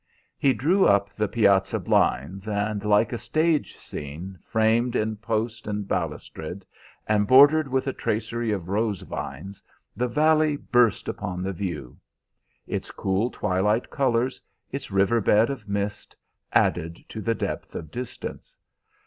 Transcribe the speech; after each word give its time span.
He 0.35 0.51
drew 0.53 0.87
up 0.87 1.11
the 1.13 1.27
piazza 1.27 1.79
blinds, 1.79 2.47
and 2.47 2.83
like 2.83 3.13
a 3.13 3.19
stage 3.19 3.77
scene, 3.77 4.39
framed 4.43 4.95
in 4.95 5.17
post 5.17 5.67
and 5.67 5.87
balustrade, 5.87 6.65
and 7.05 7.27
bordered 7.27 7.67
with 7.67 7.85
a 7.85 7.93
tracery 7.93 8.51
of 8.51 8.67
rose 8.67 9.01
vines, 9.03 9.61
the 9.95 10.07
valley 10.07 10.57
burst 10.57 11.07
upon 11.07 11.43
the 11.43 11.53
view. 11.53 11.99
Its 12.65 12.89
cool 12.89 13.29
twilight 13.29 13.91
colors, 13.91 14.41
its 14.71 14.89
river 14.89 15.21
bed 15.21 15.51
of 15.51 15.69
mist, 15.69 16.15
added 16.51 16.97
to 17.09 17.21
the 17.21 17.35
depth 17.35 17.75
of 17.75 17.91
distance. 17.91 18.57